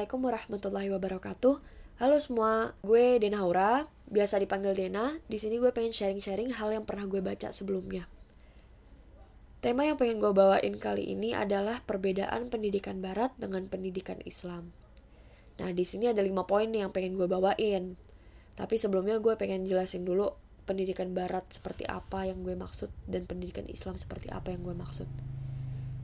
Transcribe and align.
Assalamualaikum 0.00 0.32
warahmatullahi 0.32 0.88
wabarakatuh. 0.96 1.54
Halo 2.00 2.16
semua, 2.16 2.72
gue 2.80 3.20
Dena 3.20 3.44
Haura, 3.44 3.84
biasa 4.08 4.40
dipanggil 4.40 4.72
Dena. 4.72 5.12
Di 5.28 5.36
sini 5.36 5.60
gue 5.60 5.76
pengen 5.76 5.92
sharing-sharing 5.92 6.56
hal 6.56 6.72
yang 6.72 6.88
pernah 6.88 7.04
gue 7.04 7.20
baca 7.20 7.52
sebelumnya. 7.52 8.08
Tema 9.60 9.84
yang 9.84 10.00
pengen 10.00 10.16
gue 10.16 10.32
bawain 10.32 10.72
kali 10.80 11.04
ini 11.04 11.36
adalah 11.36 11.84
perbedaan 11.84 12.48
pendidikan 12.48 13.04
barat 13.04 13.36
dengan 13.36 13.68
pendidikan 13.68 14.16
Islam. 14.24 14.72
Nah, 15.60 15.68
di 15.68 15.84
sini 15.84 16.08
ada 16.08 16.24
lima 16.24 16.48
poin 16.48 16.72
nih 16.72 16.88
yang 16.88 16.96
pengen 16.96 17.20
gue 17.20 17.28
bawain. 17.28 17.92
Tapi 18.56 18.80
sebelumnya 18.80 19.20
gue 19.20 19.36
pengen 19.36 19.68
jelasin 19.68 20.08
dulu 20.08 20.32
pendidikan 20.64 21.12
barat 21.12 21.44
seperti 21.52 21.84
apa 21.84 22.24
yang 22.24 22.40
gue 22.40 22.56
maksud 22.56 22.88
dan 23.04 23.28
pendidikan 23.28 23.68
Islam 23.68 24.00
seperti 24.00 24.32
apa 24.32 24.48
yang 24.48 24.64
gue 24.64 24.72
maksud. 24.72 25.12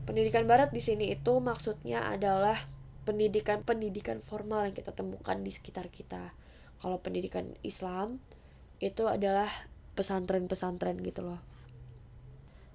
Pendidikan 0.05 0.45
barat 0.45 0.69
di 0.69 0.85
sini 0.85 1.09
itu 1.09 1.41
maksudnya 1.41 2.05
adalah 2.13 2.76
pendidikan-pendidikan 3.07 4.19
formal 4.19 4.67
yang 4.67 4.75
kita 4.75 4.91
temukan 4.91 5.39
di 5.39 5.47
sekitar 5.47 5.87
kita. 5.87 6.35
Kalau 6.83 6.99
pendidikan 6.99 7.55
Islam 7.63 8.19
itu 8.83 9.07
adalah 9.07 9.47
pesantren-pesantren 9.95 10.99
gitu 11.01 11.23
loh. 11.23 11.39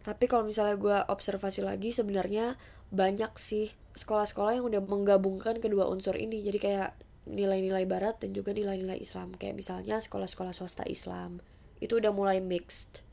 Tapi 0.03 0.27
kalau 0.27 0.49
misalnya 0.49 0.81
gue 0.81 0.97
observasi 1.13 1.63
lagi 1.63 1.93
sebenarnya 1.93 2.57
banyak 2.91 3.37
sih 3.39 3.71
sekolah-sekolah 3.95 4.59
yang 4.59 4.67
udah 4.67 4.83
menggabungkan 4.83 5.61
kedua 5.61 5.87
unsur 5.87 6.17
ini. 6.17 6.41
Jadi 6.41 6.59
kayak 6.59 6.91
nilai-nilai 7.29 7.87
barat 7.87 8.19
dan 8.19 8.35
juga 8.35 8.51
nilai-nilai 8.51 8.99
Islam. 8.99 9.37
Kayak 9.37 9.61
misalnya 9.61 10.03
sekolah-sekolah 10.03 10.51
swasta 10.57 10.83
Islam. 10.89 11.39
Itu 11.79 12.03
udah 12.03 12.11
mulai 12.11 12.43
mixed. 12.43 13.05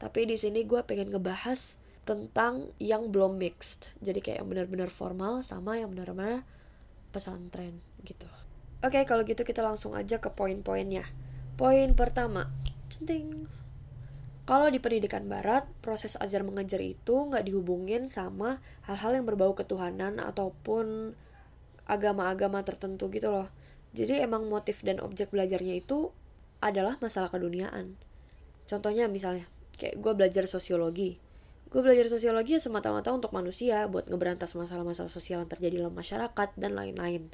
Tapi 0.00 0.24
di 0.24 0.40
sini 0.40 0.64
gue 0.64 0.80
pengen 0.86 1.12
ngebahas 1.12 1.76
tentang 2.08 2.72
yang 2.80 3.12
belum 3.12 3.36
mixed 3.36 3.92
jadi 4.00 4.18
kayak 4.18 4.38
yang 4.42 4.48
benar-benar 4.48 4.90
formal 4.90 5.44
sama 5.44 5.78
yang 5.78 5.92
benar-benar 5.92 6.42
pesantren 7.10 7.78
gitu 8.06 8.26
oke 8.80 8.94
okay, 8.94 9.02
kalau 9.04 9.26
gitu 9.26 9.42
kita 9.44 9.60
langsung 9.60 9.92
aja 9.92 10.18
ke 10.22 10.30
poin-poinnya 10.32 11.04
poin 11.58 11.92
pertama 11.92 12.48
centing 12.88 13.50
kalau 14.50 14.66
di 14.66 14.82
pendidikan 14.82 15.30
barat, 15.30 15.62
proses 15.78 16.18
ajar 16.18 16.42
mengajar 16.42 16.82
itu 16.82 17.14
nggak 17.14 17.46
dihubungin 17.46 18.10
sama 18.10 18.58
hal-hal 18.82 19.22
yang 19.22 19.22
berbau 19.22 19.54
ketuhanan 19.54 20.18
ataupun 20.18 21.14
agama-agama 21.86 22.58
tertentu 22.66 23.06
gitu 23.14 23.30
loh. 23.30 23.46
Jadi 23.94 24.18
emang 24.18 24.50
motif 24.50 24.82
dan 24.82 24.98
objek 24.98 25.30
belajarnya 25.30 25.78
itu 25.78 26.10
adalah 26.58 26.98
masalah 26.98 27.30
keduniaan. 27.30 27.94
Contohnya 28.66 29.06
misalnya, 29.06 29.46
kayak 29.78 30.02
gue 30.02 30.12
belajar 30.18 30.50
sosiologi 30.50 31.22
gue 31.70 31.80
belajar 31.86 32.10
sosiologi 32.10 32.58
ya 32.58 32.60
semata-mata 32.60 33.14
untuk 33.14 33.30
manusia 33.30 33.86
buat 33.86 34.10
ngeberantas 34.10 34.58
masalah-masalah 34.58 35.06
sosial 35.06 35.46
yang 35.46 35.50
terjadi 35.50 35.86
dalam 35.86 35.94
masyarakat 35.94 36.48
dan 36.58 36.74
lain-lain. 36.74 37.30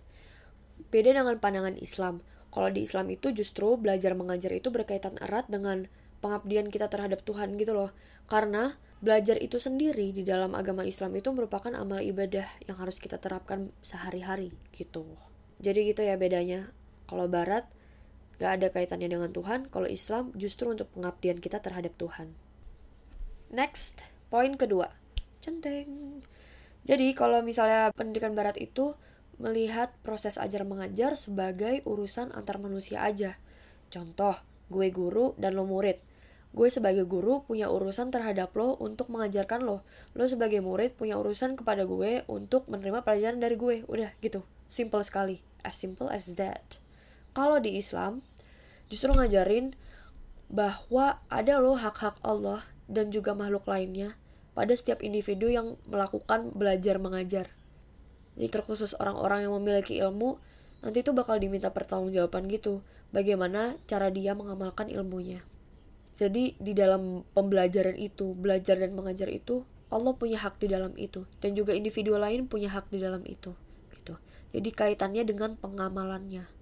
Beda 0.92 1.16
dengan 1.16 1.40
pandangan 1.40 1.72
Islam. 1.80 2.20
Kalau 2.52 2.68
di 2.68 2.84
Islam 2.84 3.08
itu 3.08 3.32
justru 3.32 3.80
belajar 3.80 4.12
mengajar 4.12 4.52
itu 4.52 4.68
berkaitan 4.68 5.16
erat 5.24 5.48
dengan 5.48 5.88
pengabdian 6.20 6.68
kita 6.68 6.92
terhadap 6.92 7.24
Tuhan 7.24 7.56
gitu 7.56 7.72
loh. 7.72 7.96
Karena 8.28 8.76
belajar 9.00 9.40
itu 9.40 9.56
sendiri 9.56 10.12
di 10.12 10.20
dalam 10.20 10.52
agama 10.52 10.84
Islam 10.84 11.16
itu 11.16 11.32
merupakan 11.32 11.72
amal 11.72 12.04
ibadah 12.04 12.44
yang 12.68 12.76
harus 12.76 13.00
kita 13.00 13.16
terapkan 13.16 13.72
sehari-hari 13.80 14.52
gitu. 14.76 15.08
Jadi 15.64 15.96
gitu 15.96 16.04
ya 16.04 16.20
bedanya. 16.20 16.68
Kalau 17.08 17.24
Barat 17.24 17.64
gak 18.36 18.60
ada 18.60 18.68
kaitannya 18.68 19.08
dengan 19.08 19.32
Tuhan. 19.32 19.72
Kalau 19.72 19.88
Islam 19.88 20.36
justru 20.36 20.68
untuk 20.68 20.92
pengabdian 20.92 21.40
kita 21.40 21.64
terhadap 21.64 21.96
Tuhan. 21.96 22.36
Next 23.48 24.15
Poin 24.26 24.52
kedua, 24.58 24.90
centeng. 25.38 26.18
Jadi 26.86 27.14
kalau 27.14 27.42
misalnya 27.42 27.90
pendidikan 27.94 28.34
barat 28.34 28.58
itu 28.58 28.94
melihat 29.36 29.92
proses 30.00 30.40
ajar 30.40 30.64
mengajar 30.64 31.14
sebagai 31.14 31.84
urusan 31.84 32.32
antar 32.32 32.56
manusia 32.62 33.04
aja. 33.04 33.36
Contoh, 33.92 34.34
gue 34.72 34.88
guru 34.90 35.36
dan 35.38 35.54
lo 35.54 35.68
murid. 35.68 36.00
Gue 36.56 36.72
sebagai 36.72 37.04
guru 37.04 37.44
punya 37.44 37.68
urusan 37.68 38.08
terhadap 38.08 38.56
lo 38.56 38.80
untuk 38.80 39.12
mengajarkan 39.12 39.60
lo. 39.66 39.84
Lo 40.16 40.24
sebagai 40.24 40.64
murid 40.64 40.96
punya 40.96 41.20
urusan 41.20 41.52
kepada 41.54 41.84
gue 41.84 42.24
untuk 42.32 42.64
menerima 42.72 43.04
pelajaran 43.04 43.38
dari 43.38 43.60
gue. 43.60 43.84
Udah 43.84 44.08
gitu. 44.24 44.40
Simple 44.66 45.04
sekali. 45.04 45.36
As 45.60 45.76
simple 45.76 46.08
as 46.08 46.32
that. 46.40 46.80
Kalau 47.36 47.60
di 47.60 47.76
Islam, 47.76 48.24
justru 48.88 49.12
ngajarin 49.12 49.76
bahwa 50.48 51.20
ada 51.28 51.60
lo 51.60 51.76
hak-hak 51.76 52.22
Allah 52.24 52.64
dan 52.86 53.14
juga 53.14 53.34
makhluk 53.34 53.66
lainnya 53.66 54.14
pada 54.56 54.72
setiap 54.72 55.04
individu 55.04 55.52
yang 55.52 55.76
melakukan 55.86 56.50
belajar 56.56 56.96
mengajar. 56.96 57.52
Jadi 58.36 58.48
terkhusus 58.48 58.96
orang-orang 58.96 59.48
yang 59.48 59.52
memiliki 59.58 60.00
ilmu, 60.00 60.40
nanti 60.80 61.04
itu 61.04 61.12
bakal 61.12 61.36
diminta 61.36 61.72
pertanggungjawaban 61.72 62.48
gitu, 62.48 62.80
bagaimana 63.12 63.76
cara 63.84 64.08
dia 64.08 64.32
mengamalkan 64.32 64.88
ilmunya. 64.88 65.44
Jadi 66.16 66.56
di 66.56 66.72
dalam 66.72 67.24
pembelajaran 67.36 67.96
itu, 68.00 68.32
belajar 68.32 68.80
dan 68.80 68.96
mengajar 68.96 69.28
itu, 69.28 69.68
Allah 69.86 70.12
punya 70.18 70.42
hak 70.42 70.58
di 70.58 70.66
dalam 70.66 70.92
itu 70.98 71.22
dan 71.38 71.54
juga 71.54 71.70
individu 71.70 72.18
lain 72.18 72.50
punya 72.50 72.66
hak 72.74 72.90
di 72.90 72.98
dalam 72.98 73.22
itu 73.22 73.54
gitu. 73.94 74.18
Jadi 74.50 74.70
kaitannya 74.74 75.22
dengan 75.22 75.54
pengamalannya. 75.54 76.55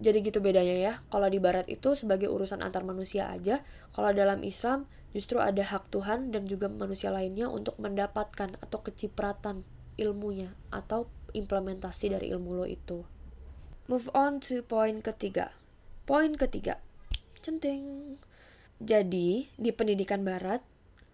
Jadi 0.00 0.24
gitu 0.24 0.40
bedanya 0.40 0.72
ya. 0.72 0.92
Kalau 1.12 1.28
di 1.28 1.36
barat 1.36 1.68
itu 1.68 1.92
sebagai 1.92 2.32
urusan 2.32 2.64
antar 2.64 2.88
manusia 2.88 3.28
aja, 3.28 3.60
kalau 3.92 4.10
dalam 4.16 4.40
Islam 4.40 4.88
justru 5.12 5.36
ada 5.44 5.60
hak 5.60 5.92
Tuhan 5.92 6.32
dan 6.32 6.48
juga 6.48 6.72
manusia 6.72 7.12
lainnya 7.12 7.52
untuk 7.52 7.76
mendapatkan 7.76 8.56
atau 8.64 8.78
kecipratan 8.80 9.60
ilmunya 10.00 10.56
atau 10.72 11.04
implementasi 11.36 12.16
dari 12.16 12.32
ilmu 12.32 12.50
lo 12.56 12.64
itu. 12.64 13.04
Move 13.92 14.08
on 14.16 14.40
to 14.40 14.64
poin 14.64 15.04
ketiga. 15.04 15.52
Poin 16.08 16.32
ketiga. 16.32 16.80
Centing. 17.44 18.16
Jadi, 18.80 19.52
di 19.60 19.70
pendidikan 19.76 20.24
barat, 20.24 20.64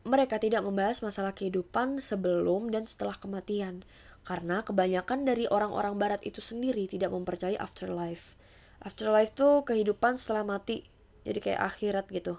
mereka 0.07 0.39
tidak 0.39 0.63
membahas 0.63 1.03
masalah 1.03 1.35
kehidupan 1.35 1.99
sebelum 1.99 2.71
dan 2.71 2.87
setelah 2.87 3.19
kematian. 3.19 3.83
Karena 4.23 4.63
kebanyakan 4.63 5.27
dari 5.27 5.51
orang-orang 5.51 5.99
barat 5.99 6.23
itu 6.23 6.39
sendiri 6.39 6.87
tidak 6.87 7.11
mempercayai 7.11 7.59
afterlife 7.59 8.39
afterlife 8.83 9.33
tuh 9.33 9.63
kehidupan 9.65 10.21
setelah 10.21 10.45
mati. 10.45 10.85
Jadi 11.27 11.39
kayak 11.43 11.63
akhirat 11.75 12.07
gitu. 12.13 12.39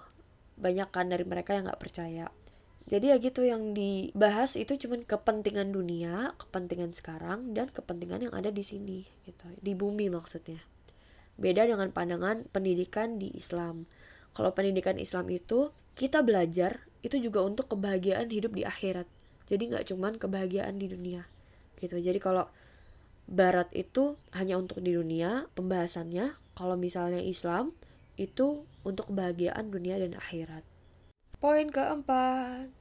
Banyak 0.58 0.88
kan 0.90 1.10
dari 1.10 1.22
mereka 1.26 1.54
yang 1.54 1.70
nggak 1.70 1.82
percaya. 1.82 2.30
Jadi 2.88 3.12
ya 3.12 3.20
gitu 3.20 3.44
yang 3.44 3.76
dibahas 3.76 4.56
itu 4.56 4.80
cuman 4.80 5.04
kepentingan 5.04 5.76
dunia 5.76 6.32
kepentingan 6.40 6.96
sekarang 6.96 7.52
dan 7.52 7.68
kepentingan 7.68 8.28
yang 8.28 8.34
ada 8.34 8.48
di 8.48 8.64
sini 8.64 9.04
gitu. 9.28 9.44
Di 9.60 9.76
bumi 9.76 10.08
maksudnya. 10.08 10.64
Beda 11.36 11.68
dengan 11.68 11.92
pandangan 11.92 12.48
pendidikan 12.48 13.20
di 13.20 13.28
Islam. 13.36 13.84
Kalau 14.32 14.56
pendidikan 14.56 14.96
Islam 14.96 15.28
itu 15.28 15.68
kita 16.00 16.24
belajar 16.24 16.88
itu 17.04 17.20
juga 17.20 17.44
untuk 17.44 17.68
kebahagiaan 17.76 18.32
hidup 18.32 18.56
di 18.56 18.64
akhirat. 18.64 19.04
Jadi 19.46 19.62
nggak 19.68 19.84
cuman 19.92 20.16
kebahagiaan 20.16 20.80
di 20.80 20.88
dunia 20.88 21.28
gitu. 21.76 22.00
Jadi 22.00 22.18
kalau 22.18 22.48
barat 23.28 23.68
itu 23.76 24.16
hanya 24.32 24.56
untuk 24.56 24.80
di 24.80 24.96
dunia 24.96 25.44
pembahasannya 25.52 26.32
kalau 26.56 26.80
misalnya 26.80 27.20
Islam 27.20 27.76
itu 28.16 28.64
untuk 28.82 29.12
kebahagiaan 29.12 29.68
dunia 29.68 30.00
dan 30.00 30.16
akhirat. 30.16 30.64
Poin 31.38 31.68
keempat 31.68 32.72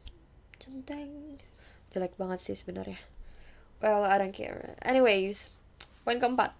centeng. 0.57 1.37
Jelek 1.91 2.15
banget 2.15 2.39
sih 2.41 2.55
sebenarnya. 2.55 2.97
Well 3.83 4.07
I 4.07 4.17
don't 4.17 4.33
care. 4.33 4.73
Anyways 4.81 5.51
poin 6.07 6.17
keempat. 6.17 6.55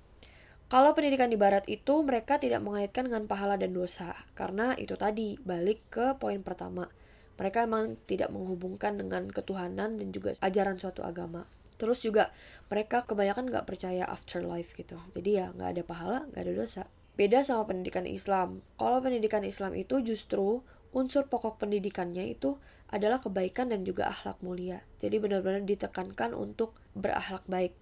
Kalau 0.68 0.92
pendidikan 0.92 1.31
di 1.31 1.40
barat 1.40 1.64
itu 1.72 2.04
mereka 2.04 2.44
tidak 2.44 2.59
mengaitkan 2.59 3.08
dengan 3.08 3.24
pahala 3.24 3.56
dan 3.56 3.72
dosa. 3.72 4.14
Karena 4.36 4.75
itu 4.75 5.00
tadi 5.00 5.40
balik 5.40 5.88
ke 5.88 6.06
poin 6.19 6.44
pertama. 6.44 6.92
Mereka 7.40 7.63
emang 7.63 7.95
tidak 8.04 8.36
menghubungkan 8.36 9.00
dengan 9.00 9.31
ketuhanan 9.31 9.95
dan 9.95 10.07
juga 10.12 10.36
ajaran 10.44 10.75
suatu 10.75 11.07
agama 11.07 11.48
terus 11.77 12.01
juga 12.01 12.33
mereka 12.68 13.06
kebanyakan 13.06 13.50
nggak 13.50 13.65
percaya 13.69 14.03
afterlife 14.06 14.74
gitu. 14.74 14.97
Jadi 15.13 15.29
ya 15.41 15.53
nggak 15.53 15.69
ada 15.77 15.83
pahala 15.85 16.19
nggak 16.33 16.44
ada 16.44 16.53
dosa. 16.53 16.83
Beda 17.18 17.41
sama 17.41 17.65
pendidikan 17.65 18.06
Islam. 18.06 18.62
Kalau 18.77 19.01
pendidikan 19.01 19.41
Islam 19.41 19.74
itu 19.74 20.01
justru 20.06 20.62
unsur 20.94 21.25
pokok 21.25 21.62
pendidikannya 21.62 22.29
itu 22.29 22.57
adalah 22.94 23.19
kebaikan 23.19 23.74
dan 23.74 23.81
juga 23.83 24.09
akhlak 24.09 24.39
mulia. 24.45 24.85
Jadi 25.01 25.18
benar-benar 25.18 25.65
ditekankan 25.65 26.38
untuk 26.38 26.77
berakhlak 26.94 27.44
baik. 27.50 27.74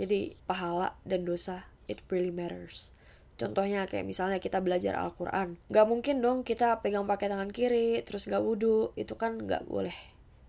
Jadi 0.00 0.36
pahala 0.44 0.96
dan 1.04 1.24
dosa 1.24 1.64
it 1.90 2.00
really 2.12 2.32
matters. 2.32 2.92
Contohnya 3.40 3.88
kayak 3.88 4.04
misalnya 4.04 4.36
kita 4.36 4.60
belajar 4.60 5.00
Al-Quran. 5.00 5.56
Gak 5.72 5.86
mungkin 5.88 6.20
dong 6.20 6.44
kita 6.44 6.84
pegang 6.84 7.08
pakai 7.08 7.32
tangan 7.32 7.48
kiri, 7.48 8.04
terus 8.04 8.28
gak 8.28 8.44
wudhu. 8.44 8.92
Itu 9.00 9.16
kan 9.16 9.40
gak 9.48 9.64
boleh. 9.64 9.96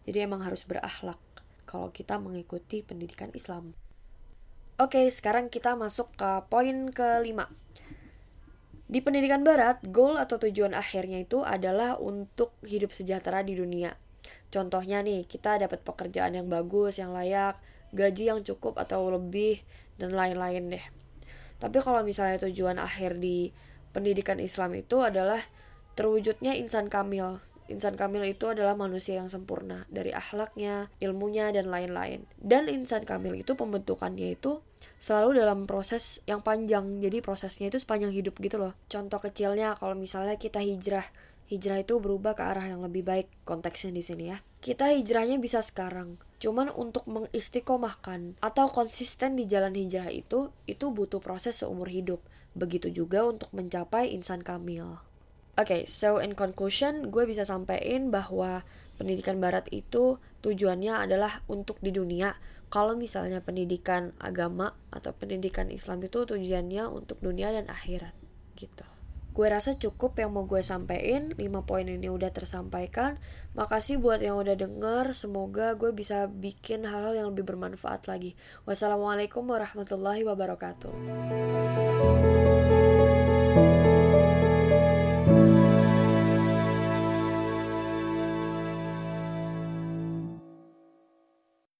Jadi 0.03 0.27
emang 0.27 0.43
harus 0.43 0.67
berakhlak 0.67 1.15
kalau 1.69 1.89
kita 1.93 2.17
mengikuti 2.17 2.81
pendidikan 2.85 3.29
Islam. 3.31 3.73
Oke, 4.81 5.07
sekarang 5.13 5.53
kita 5.53 5.77
masuk 5.77 6.09
ke 6.17 6.29
poin 6.49 6.89
kelima. 6.89 7.47
Di 8.91 8.99
pendidikan 8.99 9.45
barat, 9.45 9.79
goal 9.87 10.19
atau 10.19 10.35
tujuan 10.41 10.75
akhirnya 10.75 11.23
itu 11.23 11.45
adalah 11.45 11.95
untuk 12.01 12.51
hidup 12.65 12.91
sejahtera 12.91 13.45
di 13.45 13.55
dunia. 13.55 13.95
Contohnya 14.51 14.99
nih, 14.99 15.23
kita 15.29 15.61
dapat 15.63 15.79
pekerjaan 15.85 16.35
yang 16.35 16.51
bagus, 16.51 16.99
yang 16.99 17.15
layak, 17.15 17.55
gaji 17.95 18.33
yang 18.35 18.41
cukup 18.43 18.75
atau 18.81 19.07
lebih 19.07 19.63
dan 19.95 20.11
lain-lain 20.11 20.75
deh 20.75 20.85
tapi 21.61 21.77
kalau 21.85 22.01
misalnya 22.01 22.41
tujuan 22.49 22.81
akhir 22.81 23.21
di 23.21 23.53
pendidikan 23.93 24.41
Islam 24.41 24.73
itu 24.73 24.97
adalah 25.05 25.37
terwujudnya 25.93 26.57
insan 26.57 26.89
kamil 26.89 27.37
Insan 27.71 27.95
kamil 27.95 28.27
itu 28.27 28.51
adalah 28.51 28.75
manusia 28.75 29.15
yang 29.15 29.31
sempurna 29.31 29.87
dari 29.87 30.11
akhlaknya, 30.11 30.91
ilmunya, 30.99 31.55
dan 31.55 31.71
lain-lain. 31.71 32.27
Dan 32.35 32.67
insan 32.67 33.07
kamil 33.07 33.39
itu 33.39 33.55
pembentukannya 33.55 34.35
itu 34.35 34.59
selalu 34.99 35.39
dalam 35.39 35.63
proses 35.63 36.19
yang 36.27 36.43
panjang. 36.43 36.99
Jadi 36.99 37.23
prosesnya 37.23 37.71
itu 37.71 37.79
sepanjang 37.79 38.11
hidup 38.11 38.35
gitu 38.43 38.59
loh. 38.59 38.75
Contoh 38.91 39.23
kecilnya 39.23 39.79
kalau 39.79 39.95
misalnya 39.95 40.35
kita 40.35 40.59
hijrah, 40.59 41.07
hijrah 41.47 41.79
itu 41.79 42.03
berubah 42.03 42.35
ke 42.35 42.43
arah 42.43 42.67
yang 42.67 42.83
lebih 42.83 43.07
baik 43.07 43.31
konteksnya 43.47 43.95
di 43.95 44.03
sini 44.03 44.23
ya. 44.35 44.37
Kita 44.59 44.91
hijrahnya 44.91 45.39
bisa 45.39 45.63
sekarang. 45.63 46.19
Cuman 46.41 46.73
untuk 46.75 47.07
mengistiqomahkan 47.07 48.41
atau 48.43 48.67
konsisten 48.67 49.39
di 49.39 49.47
jalan 49.47 49.73
hijrah 49.77 50.11
itu, 50.11 50.51
itu 50.67 50.85
butuh 50.91 51.23
proses 51.23 51.63
seumur 51.63 51.87
hidup. 51.87 52.19
Begitu 52.51 52.91
juga 52.91 53.23
untuk 53.23 53.47
mencapai 53.55 54.11
insan 54.11 54.43
kamil. 54.43 54.99
Oke, 55.59 55.83
okay, 55.83 55.83
so 55.83 56.23
in 56.23 56.31
conclusion, 56.31 57.11
gue 57.11 57.27
bisa 57.27 57.43
sampaikan 57.43 58.07
bahwa 58.07 58.63
pendidikan 58.95 59.43
barat 59.43 59.67
itu 59.75 60.15
tujuannya 60.39 60.95
adalah 60.95 61.43
untuk 61.51 61.75
di 61.83 61.91
dunia. 61.91 62.39
Kalau 62.71 62.95
misalnya 62.95 63.43
pendidikan 63.43 64.15
agama 64.23 64.71
atau 64.95 65.11
pendidikan 65.11 65.67
Islam 65.67 66.07
itu 66.07 66.23
tujuannya 66.23 66.87
untuk 66.87 67.19
dunia 67.19 67.51
dan 67.51 67.67
akhirat 67.67 68.15
gitu. 68.55 68.87
Gue 69.31 69.47
rasa 69.51 69.75
cukup 69.75 70.19
yang 70.19 70.31
mau 70.31 70.43
gue 70.47 70.63
sampaikan, 70.63 71.35
5 71.35 71.67
poin 71.67 71.87
ini 71.87 72.07
udah 72.07 72.31
tersampaikan. 72.31 73.19
Makasih 73.55 73.99
buat 73.99 74.19
yang 74.23 74.39
udah 74.39 74.55
denger, 74.55 75.11
semoga 75.11 75.75
gue 75.75 75.91
bisa 75.91 76.31
bikin 76.31 76.83
hal-hal 76.83 77.15
yang 77.15 77.27
lebih 77.31 77.47
bermanfaat 77.47 78.11
lagi. 78.11 78.35
Wassalamualaikum 78.67 79.43
warahmatullahi 79.47 80.23
wabarakatuh. 80.27 80.91